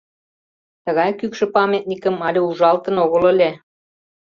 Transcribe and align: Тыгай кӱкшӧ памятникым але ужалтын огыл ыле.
Тыгай 0.83 1.11
кӱкшӧ 1.19 1.45
памятникым 1.55 2.15
але 2.27 2.39
ужалтын 2.49 2.95
огыл 3.03 3.23
ыле. 3.31 3.51